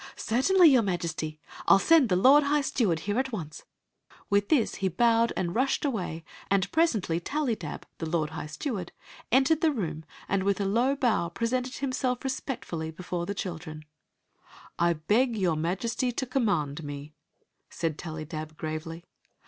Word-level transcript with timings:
"Certainly, 0.15 0.71
your 0.71 0.81
Majesty. 0.81 1.37
I 1.67 1.73
'11 1.73 1.85
send 1.85 2.09
the 2.09 2.15
lord 2.15 2.45
high 2.45 2.61
steward 2.61 3.01
herQ.at 3.01 3.31
once. 3.31 3.65
With 4.31 4.47
thb 4.47 4.77
he 4.77 4.87
bowed 4.87 5.31
am! 5.37 5.53
rudied 5.53 5.85
away, 5.85 6.23
and 6.49 6.71
pres* 6.71 6.95
endy 6.95 7.19
Tallydab, 7.19 7.83
the 7.99 8.07
lord 8.09 8.31
high 8.31 8.47
steward, 8.47 8.93
entered 9.31 9.61
the 9.61 9.71
room 9.71 10.03
and 10.27 10.41
with 10.41 10.59
a 10.59 10.65
low 10.65 10.95
bow 10.95 11.29
presented 11.29 11.75
himself 11.75 12.23
respect 12.23 12.65
fully 12.65 12.89
before 12.89 13.27
the 13.27 13.35
children. 13.35 13.77
6o 13.77 13.83
Queen 13.83 13.85
Zixi 13.85 14.09
of 14.09 14.55
Ix; 14.55 14.57
or, 14.57 14.77
the" 14.77 14.83
I 14.89 14.93
beg 15.05 15.37
your 15.37 15.55
Majesty 15.55 16.11
to 16.11 16.25
command 16.25 16.83
me," 16.83 17.13
said 17.69 17.99
Tally 17.99 18.25
dab, 18.25 18.57
gravely. 18.57 19.05